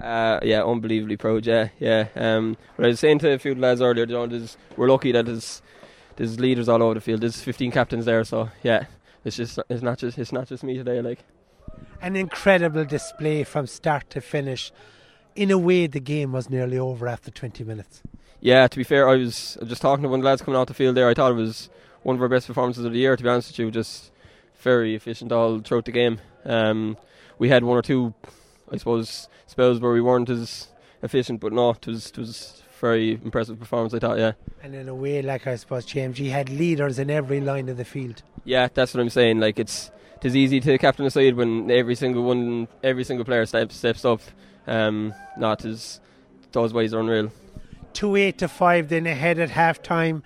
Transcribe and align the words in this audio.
Uh, 0.00 0.40
yeah, 0.42 0.62
unbelievably 0.62 1.16
proud. 1.18 1.46
Yeah, 1.46 1.68
yeah. 1.78 2.08
Um, 2.16 2.56
but 2.76 2.86
I 2.86 2.88
was 2.88 3.00
saying 3.00 3.18
to 3.20 3.32
a 3.32 3.38
few 3.38 3.54
lads 3.54 3.80
earlier, 3.82 4.06
you 4.06 4.14
know, 4.14 4.26
there's, 4.26 4.56
we're 4.76 4.88
lucky 4.88 5.12
that 5.12 5.26
there's 5.26 5.62
there's 6.16 6.38
leaders 6.40 6.68
all 6.68 6.82
over 6.82 6.94
the 6.94 7.00
field. 7.00 7.20
There's 7.20 7.40
15 7.40 7.70
captains 7.70 8.04
there, 8.06 8.24
so 8.24 8.48
yeah, 8.62 8.86
it's 9.24 9.36
just 9.36 9.58
it's 9.68 9.82
not 9.82 9.98
just 9.98 10.18
it's 10.18 10.32
not 10.32 10.48
just 10.48 10.62
me 10.64 10.76
today. 10.76 11.00
Like 11.02 11.24
An 12.00 12.16
incredible 12.16 12.84
display 12.84 13.44
from 13.44 13.66
start 13.66 14.08
to 14.10 14.20
finish. 14.20 14.72
In 15.36 15.50
a 15.50 15.58
way, 15.58 15.86
the 15.86 16.00
game 16.00 16.32
was 16.32 16.50
nearly 16.50 16.78
over 16.78 17.06
after 17.06 17.30
20 17.30 17.62
minutes. 17.64 18.02
yeah, 18.40 18.66
to 18.66 18.76
be 18.76 18.84
fair, 18.84 19.08
I 19.08 19.16
was 19.16 19.56
I 19.58 19.64
was 19.64 19.68
just 19.70 19.82
talking 19.82 20.02
to 20.02 20.08
one 20.08 20.20
of 20.20 20.24
the 20.24 20.28
lads 20.30 20.42
coming 20.42 20.58
out 20.58 20.66
the 20.66 20.74
field 20.74 20.96
there. 20.96 21.08
I 21.08 21.14
thought 21.14 21.32
it 21.32 21.34
was 21.34 21.68
one 22.02 22.16
of 22.16 22.22
our 22.22 22.28
best 22.28 22.46
performances 22.46 22.84
of 22.84 22.92
the 22.92 22.98
year. 22.98 23.16
To 23.16 23.22
be 23.22 23.28
honest 23.28 23.50
with 23.50 23.58
you, 23.58 23.70
just 23.70 24.10
very 24.62 24.94
efficient 24.94 25.30
all 25.30 25.60
throughout 25.60 25.84
the 25.84 25.92
game. 25.92 26.20
Um, 26.44 26.96
we 27.38 27.48
had 27.48 27.64
one 27.64 27.76
or 27.78 27.82
two, 27.82 28.12
I 28.72 28.76
suppose, 28.76 29.28
spells 29.46 29.80
where 29.80 29.92
we 29.92 30.00
weren't 30.00 30.30
as 30.30 30.68
efficient, 31.02 31.40
but 31.40 31.52
no, 31.52 31.70
it 31.70 31.86
was 31.86 32.10
it 32.10 32.18
was 32.18 32.62
very 32.80 33.12
impressive 33.12 33.58
performance. 33.58 33.94
I 33.94 33.98
thought, 33.98 34.18
yeah. 34.18 34.32
And 34.62 34.74
in 34.74 34.88
a 34.88 34.94
way, 34.94 35.22
like 35.22 35.46
I 35.46 35.56
suppose, 35.56 35.84
James, 35.84 36.18
you 36.18 36.30
had 36.30 36.48
leaders 36.48 36.98
in 36.98 37.10
every 37.10 37.40
line 37.40 37.68
of 37.68 37.76
the 37.76 37.84
field. 37.84 38.22
Yeah, 38.44 38.68
that's 38.72 38.94
what 38.94 39.00
I'm 39.00 39.10
saying. 39.10 39.40
Like 39.40 39.58
it's 39.58 39.90
it 40.16 40.26
is 40.26 40.36
easy 40.36 40.60
to 40.60 40.78
captain 40.78 41.06
a 41.06 41.10
side 41.10 41.34
when 41.34 41.70
every 41.70 41.94
single 41.94 42.22
one, 42.22 42.68
every 42.82 43.04
single 43.04 43.24
player 43.24 43.46
steps 43.46 43.76
steps 43.76 44.04
up. 44.04 44.20
Um, 44.66 45.14
not 45.36 45.64
as 45.64 46.00
those 46.52 46.72
ways 46.72 46.94
are 46.94 47.00
unreal. 47.00 47.32
Two 47.92 48.16
eight 48.16 48.38
to 48.38 48.48
five, 48.48 48.88
then 48.88 49.06
ahead 49.06 49.38
at 49.38 49.50
half 49.50 49.82
time. 49.82 50.22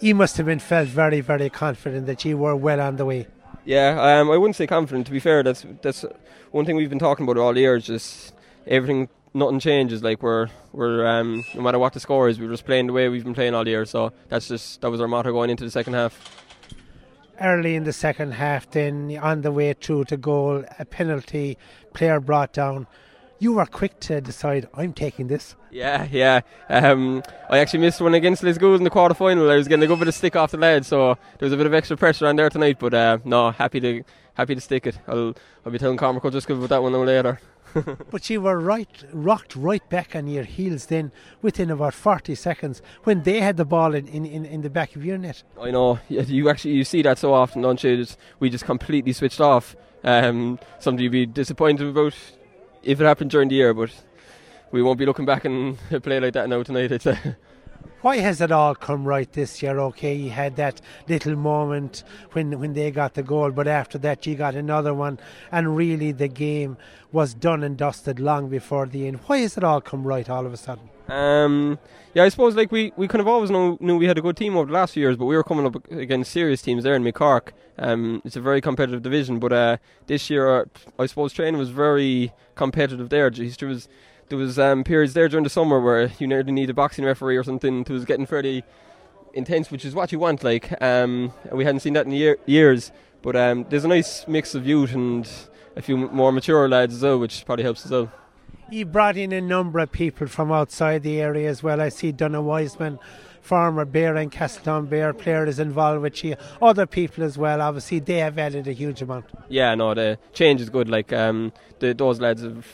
You 0.00 0.14
must 0.14 0.36
have 0.36 0.46
been 0.46 0.58
felt 0.58 0.88
very, 0.88 1.20
very 1.20 1.48
confident 1.48 2.06
that 2.06 2.24
you 2.24 2.36
were 2.36 2.56
well 2.56 2.80
on 2.80 2.96
the 2.96 3.04
way. 3.04 3.28
Yeah, 3.64 4.20
um, 4.20 4.30
I 4.30 4.36
wouldn't 4.36 4.56
say 4.56 4.66
confident. 4.66 5.06
To 5.06 5.12
be 5.12 5.20
fair, 5.20 5.42
that's 5.42 5.64
that's 5.82 6.04
one 6.50 6.64
thing 6.64 6.76
we've 6.76 6.90
been 6.90 6.98
talking 6.98 7.24
about 7.24 7.38
all 7.38 7.56
year. 7.56 7.76
Is 7.76 7.86
just 7.86 8.34
everything, 8.66 9.08
nothing 9.34 9.60
changes. 9.60 10.02
Like 10.02 10.22
we're 10.22 10.48
we're 10.72 11.06
um, 11.06 11.44
no 11.54 11.62
matter 11.62 11.78
what 11.78 11.92
the 11.92 12.00
score 12.00 12.28
is, 12.28 12.40
we're 12.40 12.50
just 12.50 12.66
playing 12.66 12.88
the 12.88 12.92
way 12.92 13.08
we've 13.08 13.24
been 13.24 13.34
playing 13.34 13.54
all 13.54 13.66
year. 13.66 13.84
So 13.84 14.12
that's 14.28 14.48
just 14.48 14.80
that 14.80 14.90
was 14.90 15.00
our 15.00 15.08
motto 15.08 15.32
going 15.32 15.50
into 15.50 15.64
the 15.64 15.70
second 15.70 15.94
half. 15.94 16.18
Early 17.40 17.74
in 17.74 17.84
the 17.84 17.92
second 17.92 18.32
half, 18.32 18.70
then 18.70 19.18
on 19.20 19.42
the 19.42 19.50
way 19.50 19.72
through 19.72 20.04
to 20.04 20.16
goal, 20.16 20.64
a 20.78 20.84
penalty, 20.84 21.56
player 21.92 22.20
brought 22.20 22.52
down. 22.52 22.86
You 23.42 23.54
were 23.54 23.66
quick 23.66 23.98
to 24.02 24.20
decide, 24.20 24.68
I'm 24.72 24.92
taking 24.92 25.26
this. 25.26 25.56
Yeah, 25.72 26.06
yeah. 26.12 26.42
Um, 26.68 27.24
I 27.50 27.58
actually 27.58 27.80
missed 27.80 28.00
one 28.00 28.14
against 28.14 28.44
Lisgoold 28.44 28.76
in 28.76 28.84
the 28.84 28.90
quarter 28.90 29.16
final. 29.16 29.50
I 29.50 29.56
was 29.56 29.66
getting 29.66 29.82
a 29.82 29.88
good 29.88 29.98
bit 29.98 30.06
of 30.06 30.14
stick 30.14 30.36
off 30.36 30.52
the 30.52 30.58
lead, 30.58 30.86
so 30.86 31.18
there 31.40 31.46
was 31.46 31.52
a 31.52 31.56
bit 31.56 31.66
of 31.66 31.74
extra 31.74 31.96
pressure 31.96 32.28
on 32.28 32.36
there 32.36 32.48
tonight. 32.50 32.76
But 32.78 32.94
uh, 32.94 33.18
no, 33.24 33.50
happy 33.50 33.80
to 33.80 34.04
happy 34.34 34.54
to 34.54 34.60
stick 34.60 34.86
it. 34.86 34.96
I'll 35.08 35.34
I'll 35.66 35.72
be 35.72 35.78
telling 35.78 35.96
Cormac 35.96 36.22
just 36.30 36.46
give 36.46 36.56
about 36.56 36.68
that 36.68 36.84
one 36.84 36.92
later. 37.04 37.40
But 38.12 38.30
you 38.30 38.40
were 38.42 38.60
right, 38.60 39.04
rocked 39.12 39.56
right 39.56 39.88
back 39.88 40.14
on 40.14 40.28
your 40.28 40.44
heels 40.44 40.86
then 40.86 41.10
within 41.40 41.68
about 41.68 41.94
40 41.94 42.36
seconds 42.36 42.80
when 43.02 43.24
they 43.24 43.40
had 43.40 43.56
the 43.56 43.64
ball 43.64 43.92
in, 43.94 44.06
in, 44.06 44.44
in, 44.44 44.60
the 44.60 44.70
back 44.70 44.94
of 44.94 45.04
your 45.04 45.18
net. 45.18 45.42
I 45.60 45.70
know 45.72 45.98
you- 46.08 46.20
you 46.20 46.48
actually 46.50 46.74
you 46.74 46.84
see 46.84 47.02
that 47.02 47.18
so 47.18 47.32
often, 47.34 47.62
don't 47.62 47.82
you? 47.82 47.96
Just, 47.96 48.18
we 48.38 48.50
just 48.50 48.66
completely 48.66 49.12
switched 49.14 49.40
off. 49.40 49.74
Um, 50.04 50.58
something 50.78 51.02
you'd 51.02 51.12
be 51.12 51.24
disappointed 51.24 51.88
about 51.88 52.14
if 52.82 53.00
it 53.00 53.04
happened 53.04 53.30
during 53.30 53.48
the 53.48 53.54
year, 53.54 53.74
but 53.74 53.90
we 54.70 54.82
won't 54.82 54.98
be 54.98 55.06
looking 55.06 55.24
back 55.24 55.44
and 55.44 55.78
play 56.02 56.20
like 56.20 56.34
that 56.34 56.48
now 56.48 56.62
tonight. 56.62 57.00
Say. 57.00 57.18
Why 58.02 58.16
has 58.16 58.40
it 58.40 58.50
all 58.50 58.74
come 58.74 59.04
right 59.04 59.32
this 59.32 59.62
year? 59.62 59.78
Okay, 59.78 60.12
you 60.12 60.30
had 60.30 60.56
that 60.56 60.80
little 61.08 61.36
moment 61.36 62.02
when 62.32 62.58
when 62.58 62.72
they 62.72 62.90
got 62.90 63.14
the 63.14 63.22
goal, 63.22 63.52
but 63.52 63.68
after 63.68 63.96
that 63.98 64.26
you 64.26 64.34
got 64.34 64.56
another 64.56 64.92
one, 64.92 65.20
and 65.52 65.76
really 65.76 66.10
the 66.10 66.26
game 66.26 66.76
was 67.12 67.32
done 67.32 67.62
and 67.62 67.76
dusted 67.76 68.18
long 68.18 68.48
before 68.48 68.86
the 68.86 69.06
end. 69.06 69.20
Why 69.26 69.38
has 69.38 69.56
it 69.56 69.62
all 69.62 69.80
come 69.80 70.02
right 70.02 70.28
all 70.28 70.44
of 70.44 70.52
a 70.52 70.56
sudden? 70.56 70.90
Um, 71.08 71.78
yeah, 72.12 72.24
I 72.24 72.28
suppose 72.28 72.56
like 72.56 72.72
we, 72.72 72.92
we 72.96 73.06
kind 73.06 73.20
of 73.20 73.28
always 73.28 73.50
know, 73.50 73.78
knew 73.80 73.98
we 73.98 74.06
had 74.06 74.18
a 74.18 74.22
good 74.22 74.36
team 74.36 74.56
over 74.56 74.66
the 74.66 74.72
last 74.72 74.94
few 74.94 75.02
years, 75.02 75.16
but 75.16 75.26
we 75.26 75.36
were 75.36 75.44
coming 75.44 75.66
up 75.66 75.76
against 75.92 76.32
serious 76.32 76.60
teams 76.60 76.82
there 76.82 76.96
in 76.96 77.04
Mid 77.04 77.14
Cork. 77.14 77.54
Um, 77.78 78.20
it's 78.24 78.34
a 78.34 78.40
very 78.40 78.60
competitive 78.60 79.02
division, 79.02 79.38
but 79.38 79.52
uh, 79.52 79.76
this 80.08 80.28
year 80.28 80.60
uh, 80.60 80.64
I 80.98 81.06
suppose 81.06 81.32
training 81.32 81.58
was 81.58 81.70
very 81.70 82.32
competitive 82.56 83.10
there. 83.10 83.30
There 83.30 83.68
was 83.68 83.88
there 84.32 84.38
was 84.38 84.58
um, 84.58 84.82
periods 84.82 85.12
there 85.12 85.28
during 85.28 85.44
the 85.44 85.50
summer 85.50 85.78
where 85.78 86.10
you 86.18 86.26
nearly 86.26 86.52
need 86.52 86.70
a 86.70 86.74
boxing 86.74 87.04
referee 87.04 87.36
or 87.36 87.44
something. 87.44 87.82
It 87.82 87.90
was 87.90 88.06
getting 88.06 88.24
fairly 88.24 88.64
intense, 89.34 89.70
which 89.70 89.84
is 89.84 89.94
what 89.94 90.10
you 90.10 90.18
want. 90.18 90.42
Like 90.42 90.72
um, 90.80 91.34
we 91.52 91.66
hadn't 91.66 91.80
seen 91.80 91.92
that 91.92 92.06
in 92.06 92.12
year, 92.12 92.38
years, 92.46 92.92
but 93.20 93.36
um, 93.36 93.66
there's 93.68 93.84
a 93.84 93.88
nice 93.88 94.26
mix 94.26 94.54
of 94.54 94.66
youth 94.66 94.94
and 94.94 95.30
a 95.76 95.82
few 95.82 95.98
more 95.98 96.32
mature 96.32 96.66
lads 96.66 96.94
as 96.94 97.02
well, 97.02 97.18
which 97.18 97.44
probably 97.44 97.62
helps 97.62 97.84
as 97.84 97.90
well. 97.90 98.10
You 98.70 98.86
brought 98.86 99.18
in 99.18 99.32
a 99.32 99.40
number 99.42 99.80
of 99.80 99.92
people 99.92 100.26
from 100.28 100.50
outside 100.50 101.02
the 101.02 101.20
area 101.20 101.50
as 101.50 101.62
well. 101.62 101.82
I 101.82 101.90
see 101.90 102.10
Donna 102.10 102.40
Wiseman, 102.40 102.98
former 103.42 103.84
Beara 103.84 104.22
and 104.22 104.32
Castletownbere 104.32 105.18
player, 105.18 105.44
is 105.44 105.58
involved 105.58 106.00
with 106.00 106.24
you. 106.24 106.36
Other 106.62 106.86
people 106.86 107.22
as 107.22 107.36
well. 107.36 107.60
Obviously, 107.60 107.98
they 107.98 108.16
have 108.20 108.38
added 108.38 108.66
a 108.66 108.72
huge 108.72 109.02
amount. 109.02 109.26
Yeah, 109.50 109.74
no, 109.74 109.92
the 109.92 110.18
change 110.32 110.62
is 110.62 110.70
good. 110.70 110.88
Like 110.88 111.12
um, 111.12 111.52
the, 111.80 111.92
those 111.92 112.18
lads 112.18 112.40
have, 112.40 112.66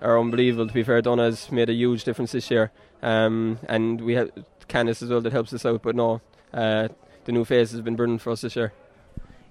are 0.00 0.18
unbelievable. 0.18 0.66
To 0.66 0.74
be 0.74 0.82
fair, 0.82 1.00
Donna's 1.02 1.50
made 1.50 1.68
a 1.70 1.74
huge 1.74 2.04
difference 2.04 2.32
this 2.32 2.50
year, 2.50 2.72
um, 3.02 3.58
and 3.68 4.00
we 4.00 4.14
have 4.14 4.30
Canis 4.68 5.02
as 5.02 5.10
well 5.10 5.20
that 5.20 5.32
helps 5.32 5.52
us 5.52 5.64
out. 5.64 5.82
But 5.82 5.96
no, 5.96 6.20
uh, 6.52 6.88
the 7.24 7.32
new 7.32 7.44
face 7.44 7.72
has 7.72 7.80
been 7.80 7.96
brilliant 7.96 8.22
for 8.22 8.30
us 8.30 8.42
this 8.42 8.56
year. 8.56 8.72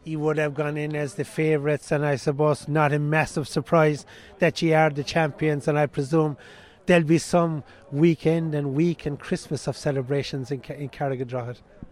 He 0.03 0.15
would 0.15 0.37
have 0.37 0.53
gone 0.53 0.77
in 0.77 0.95
as 0.95 1.15
the 1.15 1.23
favourites, 1.23 1.91
and 1.91 2.05
I 2.05 2.15
suppose 2.15 2.67
not 2.67 2.93
a 2.93 2.99
massive 2.99 3.47
surprise 3.47 4.05
that 4.37 4.61
you 4.61 4.73
are 4.75 4.91
the 4.91 5.03
champions. 5.03 5.67
And 5.67 5.79
I 5.79 5.87
presume 5.87 6.37
there'll 6.85 7.03
be 7.03 7.17
some 7.17 7.63
weekend 7.91 8.53
and 8.53 8.75
week 8.75 9.05
and 9.05 9.19
Christmas 9.19 9.67
of 9.67 9.75
celebrations 9.75 10.51
in, 10.51 10.61
in. 10.61 10.89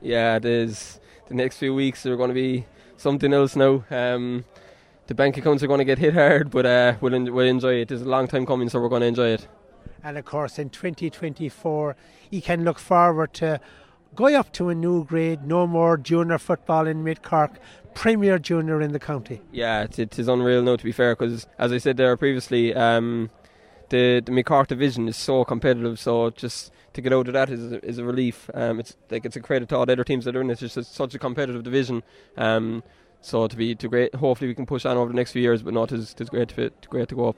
Yeah, 0.02 0.38
there's 0.38 1.00
the 1.28 1.34
next 1.34 1.58
few 1.58 1.74
weeks 1.74 2.06
are 2.06 2.16
going 2.16 2.30
to 2.30 2.36
be 2.36 2.66
something 2.98 3.34
else 3.34 3.56
now. 3.56 3.84
Um, 3.90 4.46
the 5.08 5.16
bank 5.16 5.38
accounts 5.38 5.64
are 5.64 5.68
going 5.68 5.80
to 5.80 5.86
get 5.86 5.98
hit 5.98 6.14
hard, 6.14 6.50
but 6.50 6.66
uh, 6.66 6.96
we'll, 7.02 7.14
en- 7.14 7.34
we'll 7.34 7.48
enjoy 7.48 7.76
it. 7.76 7.92
It's 7.92 8.02
a 8.02 8.06
long 8.06 8.28
time 8.28 8.46
coming, 8.46 8.70
so 8.70 8.80
we're 8.80 8.90
going 8.90 9.02
to 9.02 9.08
enjoy 9.08 9.30
it. 9.30 9.48
And 10.04 10.18
of 10.18 10.26
course, 10.26 10.60
in 10.60 10.70
2024, 10.70 11.96
you 12.30 12.42
can 12.42 12.64
look 12.64 12.80
forward 12.80 13.34
to 13.36 13.60
going 14.16 14.36
up 14.36 14.52
to 14.54 14.70
a 14.70 14.76
new 14.76 15.06
grade, 15.06 15.46
no 15.46 15.66
more 15.66 15.98
junior 15.98 16.38
football 16.38 16.88
in 16.88 17.04
Mid 17.04 17.24
Cork, 17.24 17.58
Premier 17.94 18.40
Junior 18.40 18.82
in 18.82 18.92
the 18.92 19.00
county. 19.00 19.42
Yeah, 19.52 19.84
it's, 19.84 20.00
it 20.00 20.18
is 20.18 20.28
unreal 20.28 20.62
now. 20.62 20.76
To 20.76 20.84
be 20.84 20.92
fair, 20.92 21.16
because 21.16 21.48
as 21.58 21.72
I 21.72 21.78
said 21.78 21.98
there 21.98 22.16
previously, 22.18 22.74
um, 22.74 23.30
the 23.90 24.22
the 24.26 24.32
Mid 24.32 24.46
Cork 24.46 24.68
division 24.68 25.08
is 25.08 25.18
so 25.18 25.46
competitive. 25.46 26.00
So 26.00 26.32
just 26.32 26.72
to 26.94 27.02
get 27.02 27.14
out 27.14 27.28
of 27.28 27.34
that 27.34 27.50
is 27.50 27.72
a, 27.72 27.86
is 27.86 27.98
a 27.98 28.04
relief. 28.04 28.50
Um, 28.54 28.80
it's 28.80 28.98
like 29.10 29.26
it's 29.26 29.36
a 29.36 29.42
credit 29.42 29.70
to 29.70 29.78
all 29.78 29.86
the 29.86 29.94
other 29.94 30.04
teams 30.04 30.26
that 30.26 30.36
are 30.36 30.42
in 30.42 30.50
it. 30.50 30.62
It's 30.62 30.74
just 30.74 30.94
such 30.94 31.16
a 31.16 31.20
competitive 31.20 31.64
division. 31.64 32.04
Um, 32.38 32.84
so 33.24 33.48
to 33.48 33.56
be 33.56 33.74
to 33.76 33.88
great, 33.88 34.14
hopefully 34.16 34.50
we 34.50 34.56
can 34.56 34.66
push 34.66 34.86
on 34.86 34.98
over 34.98 35.10
the 35.10 35.16
next 35.16 35.32
few 35.32 35.42
years. 35.42 35.64
But 35.64 35.74
not 35.74 35.92
as 35.92 36.16
it's 36.18 36.30
great 36.30 36.50
to 36.50 36.56
fit, 36.56 36.88
great 36.90 37.10
to 37.10 37.16
go 37.16 37.30
up. 37.30 37.38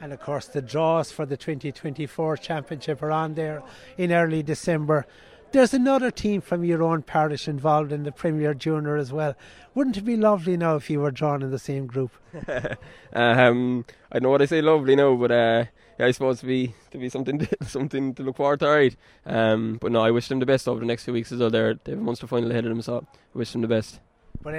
And 0.00 0.12
of 0.12 0.20
course, 0.20 0.46
the 0.46 0.62
draws 0.62 1.10
for 1.10 1.26
the 1.26 1.36
2024 1.36 2.36
championship 2.36 3.02
are 3.02 3.10
on 3.10 3.34
there 3.34 3.62
in 3.96 4.12
early 4.12 4.42
December. 4.42 5.06
There's 5.52 5.72
another 5.72 6.10
team 6.10 6.40
from 6.40 6.64
your 6.64 6.82
own 6.82 7.02
parish 7.02 7.46
involved 7.46 7.92
in 7.92 8.02
the 8.02 8.10
Premier 8.10 8.54
Junior 8.54 8.96
as 8.96 9.12
well. 9.12 9.36
Wouldn't 9.74 9.96
it 9.96 10.04
be 10.04 10.16
lovely 10.16 10.56
now 10.56 10.74
if 10.74 10.90
you 10.90 11.00
were 11.00 11.12
drawn 11.12 11.42
in 11.42 11.52
the 11.52 11.60
same 11.60 11.86
group? 11.86 12.10
um, 13.12 13.84
I 14.10 14.18
know 14.18 14.30
what 14.30 14.42
I 14.42 14.46
say, 14.46 14.60
lovely 14.60 14.96
now, 14.96 15.14
but 15.14 15.30
uh, 15.30 15.64
yeah, 15.98 16.06
I 16.06 16.10
suppose 16.10 16.40
to 16.40 16.46
be 16.46 16.74
to 16.90 16.98
be 16.98 17.08
something 17.08 17.38
to, 17.38 17.48
something 17.66 18.14
to 18.14 18.24
look 18.24 18.36
forward 18.36 18.60
to. 18.60 18.66
All 18.66 18.74
right, 18.74 18.96
um, 19.26 19.78
but 19.80 19.92
no, 19.92 20.02
I 20.02 20.10
wish 20.10 20.26
them 20.26 20.40
the 20.40 20.46
best 20.46 20.66
over 20.66 20.80
the 20.80 20.86
next 20.86 21.04
few 21.04 21.12
weeks 21.12 21.30
as 21.30 21.38
well. 21.38 21.50
They're 21.50 21.74
they 21.74 21.92
have 21.92 22.00
a 22.00 22.04
Munster 22.04 22.26
final 22.26 22.50
ahead 22.50 22.64
of 22.64 22.70
them, 22.70 22.82
so 22.82 23.06
I 23.12 23.38
wish 23.38 23.52
them 23.52 23.62
the 23.62 23.68
best. 23.68 24.00
But 24.42 24.54